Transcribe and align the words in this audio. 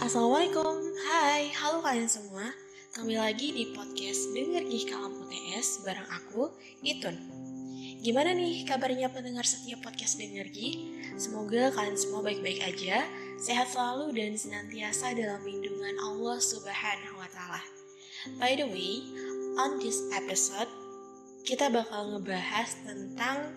Assalamualaikum, 0.00 0.96
hai, 1.12 1.52
halo 1.60 1.84
kalian 1.84 2.08
semua 2.08 2.56
Kembali 2.96 3.20
lagi 3.20 3.52
di 3.52 3.68
podcast 3.76 4.32
Dengar 4.32 4.64
Gih 4.64 4.88
Kalam 4.88 5.12
UTS 5.12 5.84
bareng 5.84 6.08
aku, 6.08 6.48
Itun 6.80 7.20
Gimana 8.00 8.32
nih 8.32 8.64
kabarnya 8.64 9.12
pendengar 9.12 9.44
setiap 9.44 9.84
podcast 9.84 10.16
Dengar 10.16 10.48
Gih? 10.48 11.04
Semoga 11.20 11.68
kalian 11.76 12.00
semua 12.00 12.24
baik-baik 12.24 12.64
aja, 12.64 13.04
sehat 13.44 13.76
selalu 13.76 14.16
dan 14.16 14.40
senantiasa 14.40 15.12
dalam 15.12 15.44
lindungan 15.44 15.92
Allah 16.00 16.40
Subhanahu 16.40 17.20
wa 17.20 17.28
Ta'ala. 17.28 17.60
By 18.40 18.56
the 18.56 18.72
way, 18.72 19.04
on 19.60 19.84
this 19.84 20.00
episode, 20.16 20.72
kita 21.44 21.68
bakal 21.68 22.16
ngebahas 22.16 22.72
tentang 22.88 23.52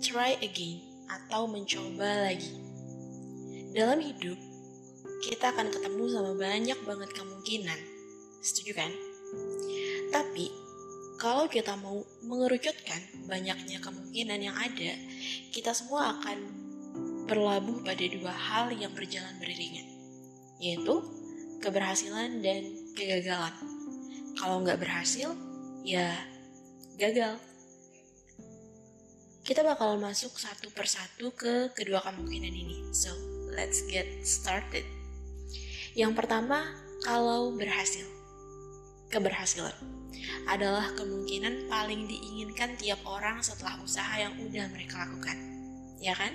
try 0.00 0.40
again 0.40 0.80
atau 1.12 1.44
mencoba 1.44 2.32
lagi. 2.32 2.56
Dalam 3.76 4.00
hidup, 4.00 4.40
kita 5.24 5.56
akan 5.56 5.72
ketemu 5.72 6.04
sama 6.12 6.32
banyak 6.36 6.78
banget 6.84 7.10
kemungkinan. 7.16 7.80
Setuju 8.44 8.76
kan? 8.76 8.92
Tapi, 10.12 10.52
kalau 11.16 11.48
kita 11.48 11.80
mau 11.80 12.04
mengerucutkan 12.20 13.24
banyaknya 13.24 13.80
kemungkinan 13.80 14.40
yang 14.44 14.52
ada, 14.52 14.92
kita 15.48 15.72
semua 15.72 16.20
akan 16.20 16.38
berlabuh 17.24 17.80
pada 17.80 18.04
dua 18.04 18.34
hal 18.36 18.76
yang 18.76 18.92
berjalan 18.92 19.32
beriringan, 19.40 19.88
yaitu 20.60 21.00
keberhasilan 21.64 22.44
dan 22.44 22.68
kegagalan. 22.92 23.56
Kalau 24.36 24.60
nggak 24.60 24.76
berhasil, 24.76 25.32
ya 25.80 26.12
gagal. 27.00 27.40
Kita 29.44 29.64
bakal 29.64 29.96
masuk 29.96 30.36
satu 30.36 30.68
persatu 30.72 31.32
ke 31.32 31.72
kedua 31.72 32.04
kemungkinan 32.04 32.52
ini. 32.52 32.76
So, 32.92 33.12
let's 33.52 33.84
get 33.88 34.08
started. 34.24 34.84
Yang 35.94 36.12
pertama, 36.18 36.74
kalau 37.06 37.54
berhasil. 37.54 38.02
Keberhasilan 39.14 39.74
adalah 40.50 40.90
kemungkinan 40.98 41.70
paling 41.70 42.10
diinginkan 42.10 42.74
tiap 42.74 42.98
orang 43.06 43.38
setelah 43.46 43.78
usaha 43.78 44.10
yang 44.18 44.34
udah 44.42 44.66
mereka 44.74 45.06
lakukan. 45.06 45.38
Ya 46.02 46.18
kan? 46.18 46.34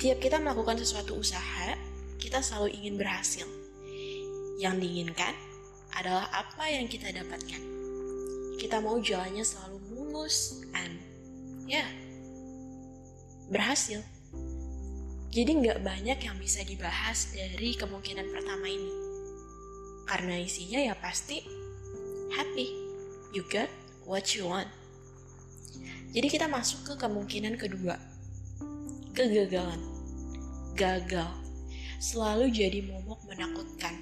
Tiap 0.00 0.24
kita 0.24 0.40
melakukan 0.40 0.80
sesuatu 0.80 1.20
usaha, 1.20 1.76
kita 2.16 2.40
selalu 2.40 2.72
ingin 2.80 2.96
berhasil. 2.96 3.44
Yang 4.56 4.74
diinginkan 4.80 5.36
adalah 5.92 6.32
apa 6.32 6.64
yang 6.72 6.88
kita 6.88 7.12
dapatkan. 7.12 7.60
Kita 8.56 8.80
mau 8.80 8.96
jalannya 8.96 9.44
selalu 9.44 9.76
mulus 9.92 10.64
and 10.72 10.96
ya 11.68 11.84
berhasil. 13.52 14.00
Jadi 15.30 15.62
nggak 15.62 15.86
banyak 15.86 16.18
yang 16.26 16.36
bisa 16.42 16.66
dibahas 16.66 17.30
dari 17.30 17.78
kemungkinan 17.78 18.34
pertama 18.34 18.66
ini. 18.66 18.90
Karena 20.02 20.34
isinya 20.42 20.82
ya 20.82 20.98
pasti 20.98 21.38
happy. 22.34 22.66
You 23.30 23.46
got 23.46 23.70
what 24.02 24.26
you 24.34 24.50
want. 24.50 24.66
Jadi 26.10 26.26
kita 26.26 26.50
masuk 26.50 26.82
ke 26.82 26.94
kemungkinan 26.98 27.54
kedua. 27.54 27.94
Kegagalan. 29.14 29.78
Gagal. 30.74 31.30
Selalu 32.02 32.50
jadi 32.50 32.82
momok 32.90 33.22
menakutkan. 33.30 33.94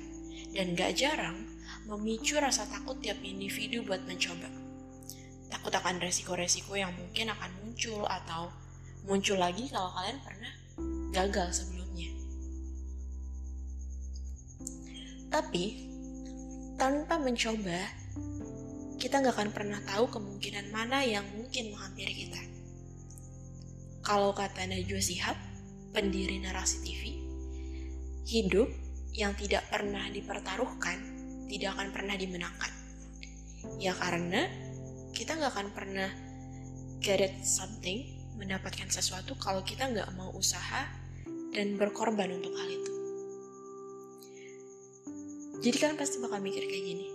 Dan 0.57 0.73
gak 0.73 0.97
jarang 0.97 1.45
memicu 1.85 2.41
rasa 2.41 2.65
takut 2.73 3.05
tiap 3.05 3.21
individu 3.21 3.85
buat 3.85 4.01
mencoba. 4.09 4.49
Takut 5.53 5.77
akan 5.77 6.01
resiko-resiko 6.01 6.73
yang 6.73 6.97
mungkin 6.97 7.29
akan 7.37 7.53
muncul 7.61 8.09
atau 8.09 8.49
muncul 9.05 9.37
lagi 9.37 9.69
kalau 9.69 9.93
kalian 9.93 10.25
pernah 10.25 10.68
gagal 11.15 11.65
sebelumnya. 11.65 12.11
Tapi, 15.29 15.65
tanpa 16.81 17.21
mencoba, 17.21 17.81
kita 18.99 19.23
nggak 19.23 19.37
akan 19.37 19.51
pernah 19.55 19.81
tahu 19.87 20.11
kemungkinan 20.11 20.75
mana 20.75 21.05
yang 21.07 21.25
mungkin 21.37 21.71
menghampiri 21.71 22.15
kita. 22.27 22.43
Kalau 24.03 24.33
kata 24.33 24.65
Najwa 24.65 25.03
Sihab, 25.05 25.37
pendiri 25.93 26.41
narasi 26.41 26.81
TV, 26.81 27.03
hidup 28.29 28.69
yang 29.13 29.33
tidak 29.37 29.67
pernah 29.69 30.07
dipertaruhkan 30.13 31.19
tidak 31.49 31.75
akan 31.75 31.89
pernah 31.91 32.15
dimenangkan. 32.15 32.73
Ya 33.81 33.97
karena 33.97 34.47
kita 35.17 35.35
nggak 35.35 35.53
akan 35.57 35.69
pernah 35.73 36.09
get 37.01 37.25
it 37.25 37.35
something, 37.43 38.05
mendapatkan 38.37 38.87
sesuatu 38.87 39.35
kalau 39.41 39.65
kita 39.65 39.89
nggak 39.89 40.13
mau 40.15 40.31
usaha 40.37 40.87
dan 41.53 41.81
berkorban 41.81 42.31
untuk 42.33 42.53
hal 42.57 42.69
itu. 42.69 42.93
Jadi 45.59 45.77
kan 45.83 45.99
pasti 45.99 46.23
bakal 46.23 46.39
mikir 46.39 46.63
kayak 46.65 46.85
gini. 46.87 47.07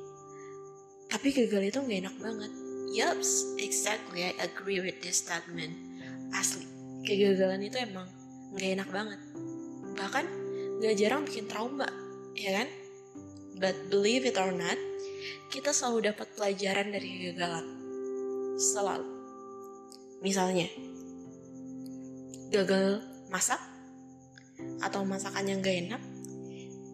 Tapi 1.07 1.31
gagal 1.31 1.63
itu 1.69 1.77
gak 1.79 1.99
enak 2.03 2.15
banget. 2.19 2.51
Yups, 2.93 3.57
exactly 3.57 4.27
I 4.27 4.35
agree 4.43 4.83
with 4.83 4.99
this 4.99 5.23
statement. 5.23 5.73
Asli, 6.35 6.67
kegagalan 7.07 7.63
itu 7.63 7.79
emang 7.79 8.09
gak 8.57 8.69
enak 8.81 8.89
banget. 8.91 9.19
Bahkan 9.95 10.25
gak 10.83 10.95
jarang 10.99 11.23
bikin 11.23 11.47
trauma, 11.47 11.87
ya 12.35 12.61
kan? 12.61 12.67
But 13.61 13.77
believe 13.87 14.27
it 14.27 14.35
or 14.35 14.51
not, 14.51 14.75
kita 15.53 15.71
selalu 15.71 16.11
dapat 16.11 16.27
pelajaran 16.35 16.91
dari 16.91 17.07
kegagalan. 17.07 17.65
Selalu. 18.59 19.07
Misalnya, 20.19 20.67
gagal 22.51 23.05
masak, 23.31 23.61
atau 24.81 25.03
masakan 25.07 25.49
yang 25.49 25.59
gak 25.63 25.77
enak. 25.87 26.01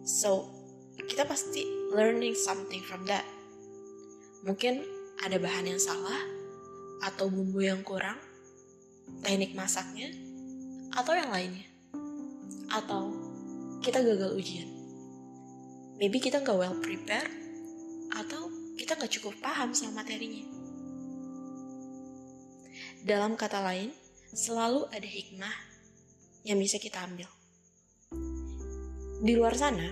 So, 0.06 0.50
kita 1.10 1.26
pasti 1.26 1.66
learning 1.90 2.38
something 2.38 2.80
from 2.86 3.04
that. 3.10 3.26
Mungkin 4.46 4.86
ada 5.20 5.36
bahan 5.36 5.68
yang 5.68 5.80
salah, 5.80 6.20
atau 7.00 7.28
bumbu 7.32 7.64
yang 7.64 7.80
kurang, 7.80 8.16
teknik 9.24 9.56
masaknya, 9.56 10.12
atau 10.96 11.12
yang 11.16 11.32
lainnya. 11.32 11.66
Atau 12.70 13.12
kita 13.80 14.00
gagal 14.00 14.36
ujian. 14.36 14.68
Maybe 16.00 16.20
kita 16.20 16.40
gak 16.40 16.56
well 16.56 16.76
prepared, 16.80 17.28
atau 18.16 18.48
kita 18.76 18.96
gak 18.96 19.12
cukup 19.12 19.36
paham 19.44 19.76
sama 19.76 20.04
materinya. 20.04 20.44
Dalam 23.04 23.36
kata 23.36 23.64
lain, 23.64 23.92
selalu 24.32 24.84
ada 24.92 25.08
hikmah 25.08 25.56
yang 26.44 26.60
bisa 26.60 26.76
kita 26.76 27.04
ambil. 27.04 27.39
Di 29.20 29.36
luar 29.36 29.52
sana, 29.52 29.84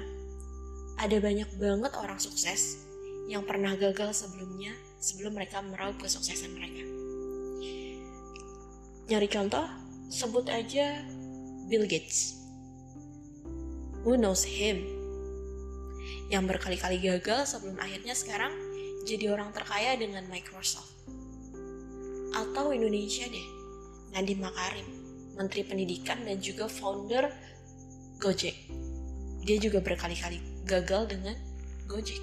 ada 0.96 1.16
banyak 1.20 1.60
banget 1.60 1.92
orang 2.00 2.16
sukses 2.16 2.80
yang 3.28 3.44
pernah 3.44 3.76
gagal 3.76 4.24
sebelumnya 4.24 4.72
sebelum 5.04 5.36
mereka 5.36 5.60
meraup 5.60 6.00
kesuksesan 6.00 6.56
mereka. 6.56 6.80
Nyari 9.12 9.28
contoh, 9.28 9.68
sebut 10.08 10.48
aja 10.48 11.04
Bill 11.68 11.84
Gates. 11.84 12.40
Who 14.08 14.16
knows 14.16 14.48
him? 14.48 14.80
Yang 16.32 16.44
berkali-kali 16.48 16.96
gagal 16.96 17.52
sebelum 17.52 17.76
akhirnya 17.84 18.16
sekarang 18.16 18.56
jadi 19.04 19.28
orang 19.28 19.52
terkaya 19.52 19.92
dengan 20.00 20.24
Microsoft. 20.32 21.04
Atau 22.32 22.72
Indonesia 22.72 23.28
deh, 23.28 23.48
Nadiem 24.16 24.40
Makarim, 24.40 24.88
Menteri 25.36 25.68
Pendidikan 25.68 26.24
dan 26.24 26.40
juga 26.40 26.64
founder 26.64 27.28
Gojek 28.16 28.87
dia 29.48 29.56
juga 29.56 29.80
berkali-kali 29.80 30.44
gagal 30.68 31.08
dengan 31.08 31.32
Gojek. 31.88 32.20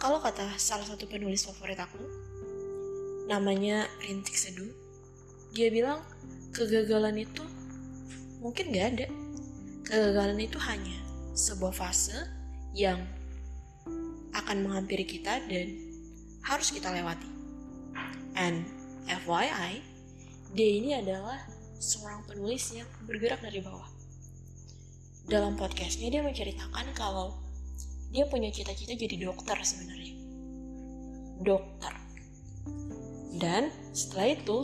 Kalau 0.00 0.16
kata 0.16 0.56
salah 0.56 0.88
satu 0.88 1.04
penulis 1.04 1.44
favorit 1.44 1.76
aku, 1.76 2.00
namanya 3.28 3.84
Rintik 4.00 4.32
Seduh, 4.32 4.72
dia 5.52 5.68
bilang 5.68 6.00
kegagalan 6.56 7.28
itu 7.28 7.44
mungkin 8.40 8.72
gak 8.72 8.86
ada. 8.96 9.06
Kegagalan 9.84 10.40
itu 10.40 10.56
hanya 10.64 10.96
sebuah 11.36 11.76
fase 11.76 12.16
yang 12.72 13.04
akan 14.32 14.64
menghampiri 14.64 15.04
kita 15.04 15.44
dan 15.44 15.76
harus 16.40 16.72
kita 16.72 16.88
lewati. 16.88 17.28
And 18.32 18.64
FYI, 19.04 19.84
dia 20.56 20.70
ini 20.80 20.96
adalah 20.96 21.36
seorang 21.76 22.24
penulis 22.24 22.64
yang 22.72 22.88
bergerak 23.04 23.44
dari 23.44 23.60
bawah 23.60 23.99
dalam 25.26 25.58
podcastnya 25.58 26.08
dia 26.08 26.22
menceritakan 26.24 26.86
kalau 26.96 27.36
dia 28.10 28.26
punya 28.26 28.50
cita-cita 28.50 28.94
jadi 28.98 29.16
dokter 29.22 29.58
sebenarnya. 29.62 30.14
Dokter. 31.40 31.94
Dan 33.38 33.70
setelah 33.94 34.34
itu 34.34 34.58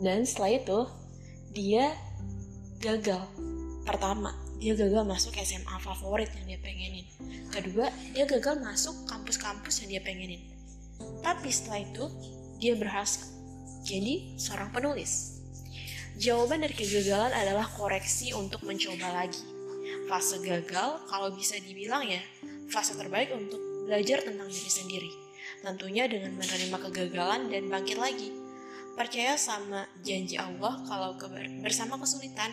dan 0.00 0.24
setelah 0.28 0.52
itu 0.56 0.78
dia 1.52 1.92
gagal. 2.80 3.24
Pertama 3.84 4.32
dia 4.56 4.72
gagal 4.72 5.04
masuk 5.04 5.36
SMA 5.36 5.76
favorit 5.84 6.32
yang 6.32 6.56
dia 6.56 6.60
pengenin. 6.60 7.06
Kedua 7.52 7.92
dia 8.16 8.24
gagal 8.24 8.60
masuk 8.60 9.04
kampus-kampus 9.08 9.84
yang 9.84 9.98
dia 9.98 10.02
pengenin. 10.02 10.40
Tapi 11.20 11.52
setelah 11.52 11.84
itu 11.84 12.04
dia 12.56 12.72
berhasil 12.72 13.28
jadi 13.84 14.34
seorang 14.40 14.72
penulis 14.72 15.35
Jawaban 16.16 16.64
dari 16.64 16.72
kegagalan 16.72 17.28
adalah 17.28 17.68
koreksi 17.68 18.32
untuk 18.32 18.64
mencoba 18.64 19.12
lagi. 19.12 19.44
Fase 20.08 20.40
gagal, 20.40 21.04
kalau 21.12 21.28
bisa 21.36 21.60
dibilang 21.60 22.08
ya, 22.08 22.24
fase 22.72 22.96
terbaik 22.96 23.36
untuk 23.36 23.60
belajar 23.84 24.24
tentang 24.24 24.48
diri 24.48 24.70
sendiri. 24.72 25.10
Tentunya 25.60 26.08
dengan 26.08 26.32
menerima 26.40 26.76
kegagalan 26.88 27.52
dan 27.52 27.68
bangkit 27.68 28.00
lagi. 28.00 28.32
Percaya 28.96 29.36
sama 29.36 29.84
janji 30.00 30.40
Allah 30.40 30.80
kalau 30.88 31.20
bersama 31.60 32.00
kesulitan 32.00 32.48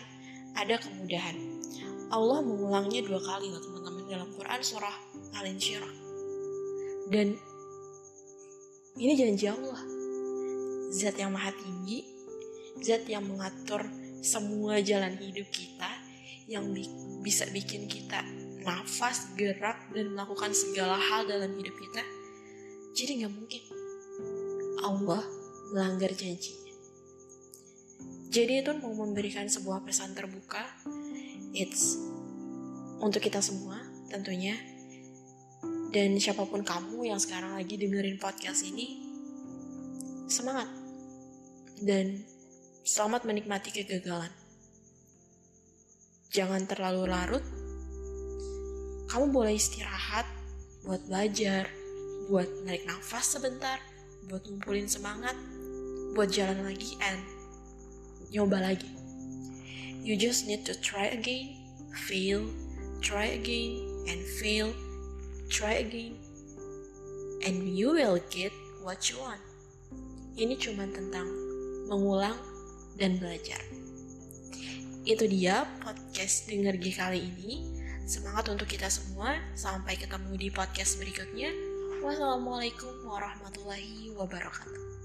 ada 0.52 0.76
kemudahan. 0.76 1.34
Allah 2.12 2.44
mengulangnya 2.44 3.00
dua 3.00 3.16
kali 3.16 3.48
loh 3.48 3.64
teman-teman 3.64 4.04
dalam 4.12 4.28
Quran 4.36 4.60
surah 4.60 4.96
Al-Insyirah. 5.40 5.92
Dan 7.08 7.32
ini 9.00 9.12
janji 9.16 9.48
Allah. 9.48 9.80
Zat 10.94 11.16
yang 11.18 11.34
maha 11.34 11.50
tinggi, 11.50 12.13
zat 12.82 13.06
yang 13.06 13.26
mengatur 13.28 13.84
semua 14.24 14.80
jalan 14.80 15.14
hidup 15.20 15.46
kita, 15.52 15.90
yang 16.48 16.72
bi 16.72 16.88
bisa 17.20 17.48
bikin 17.52 17.88
kita 17.88 18.24
nafas, 18.64 19.36
gerak, 19.36 19.92
dan 19.92 20.16
melakukan 20.16 20.50
segala 20.56 20.96
hal 20.96 21.28
dalam 21.28 21.52
hidup 21.54 21.76
kita. 21.76 22.02
Jadi 22.96 23.22
nggak 23.22 23.34
mungkin 23.36 23.62
Allah 24.80 25.22
melanggar 25.72 26.10
janjinya. 26.16 26.72
Jadi 28.34 28.66
itu 28.66 28.72
mau 28.82 28.90
memberikan 28.90 29.46
sebuah 29.46 29.86
pesan 29.86 30.16
terbuka. 30.16 30.64
It's 31.54 32.00
untuk 32.98 33.22
kita 33.22 33.38
semua 33.38 33.78
tentunya. 34.10 34.56
Dan 35.94 36.18
siapa 36.18 36.42
pun 36.50 36.66
kamu 36.66 37.06
yang 37.06 37.22
sekarang 37.22 37.54
lagi 37.54 37.78
dengerin 37.78 38.18
podcast 38.18 38.66
ini, 38.66 38.98
semangat. 40.26 40.66
Dan 41.78 42.33
selamat 42.84 43.24
menikmati 43.24 43.72
kegagalan. 43.72 44.28
Jangan 46.28 46.68
terlalu 46.68 47.08
larut. 47.08 47.44
Kamu 49.08 49.32
boleh 49.32 49.56
istirahat 49.56 50.28
buat 50.84 51.00
belajar, 51.08 51.64
buat 52.28 52.44
narik 52.68 52.84
nafas 52.84 53.40
sebentar, 53.40 53.80
buat 54.28 54.44
ngumpulin 54.44 54.84
semangat, 54.84 55.32
buat 56.12 56.28
jalan 56.28 56.60
lagi 56.60 56.92
and 57.00 57.24
nyoba 58.28 58.60
lagi. 58.60 58.92
You 60.04 60.20
just 60.20 60.44
need 60.44 60.68
to 60.68 60.76
try 60.76 61.08
again, 61.08 61.56
fail, 62.04 62.44
try 63.00 63.32
again, 63.32 63.80
and 64.12 64.20
fail, 64.36 64.76
try 65.48 65.80
again, 65.80 66.20
and 67.48 67.64
you 67.64 67.96
will 67.96 68.20
get 68.28 68.52
what 68.84 69.08
you 69.08 69.16
want. 69.24 69.40
Ini 70.36 70.52
cuma 70.60 70.84
tentang 70.92 71.32
mengulang 71.88 72.36
dan 72.98 73.18
belajar. 73.18 73.60
Itu 75.04 75.28
dia 75.28 75.68
podcast 75.84 76.48
Dengar 76.48 76.80
G 76.80 76.88
kali 76.96 77.20
ini. 77.20 77.76
Semangat 78.08 78.48
untuk 78.48 78.68
kita 78.68 78.88
semua. 78.88 79.36
Sampai 79.52 80.00
ketemu 80.00 80.32
di 80.36 80.48
podcast 80.48 80.96
berikutnya. 80.96 81.52
Wassalamualaikum 82.00 83.04
warahmatullahi 83.04 84.12
wabarakatuh. 84.16 85.03